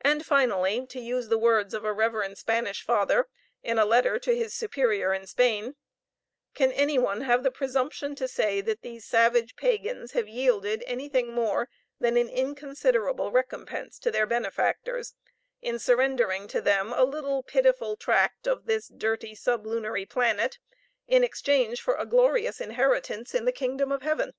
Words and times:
And 0.00 0.24
finally, 0.24 0.86
to 0.86 0.98
use 0.98 1.28
the 1.28 1.36
words 1.36 1.74
of 1.74 1.84
a 1.84 1.92
reverend 1.92 2.38
Spanish 2.38 2.82
father, 2.82 3.28
in 3.62 3.78
a 3.78 3.84
letter 3.84 4.18
to 4.18 4.34
his 4.34 4.54
superior 4.54 5.12
in 5.12 5.26
Spain: 5.26 5.76
"Can 6.54 6.72
any 6.72 6.98
one 6.98 7.20
have 7.20 7.42
the 7.42 7.50
presumption 7.50 8.14
to 8.14 8.28
say 8.28 8.62
that 8.62 8.80
these 8.80 9.04
savage 9.04 9.54
pagans 9.54 10.12
have 10.12 10.26
yielded 10.26 10.82
anything 10.86 11.34
more 11.34 11.68
than 12.00 12.16
an 12.16 12.30
inconsiderable 12.30 13.30
recompense 13.30 13.98
to 13.98 14.10
their 14.10 14.24
benefactors, 14.26 15.12
in 15.60 15.78
surrendering 15.78 16.48
to 16.48 16.62
them 16.62 16.94
a 16.94 17.04
little 17.04 17.42
pitiful 17.42 17.94
tract 17.94 18.46
of 18.46 18.64
this 18.64 18.88
dirty 18.88 19.34
sublunary 19.34 20.06
planet, 20.06 20.58
in 21.06 21.22
exchange 21.22 21.82
for 21.82 21.96
a 21.96 22.06
glorious 22.06 22.58
inheritance 22.58 23.34
in 23.34 23.44
the 23.44 23.52
kingdom 23.52 23.92
of 23.92 24.00
heaven." 24.00 24.32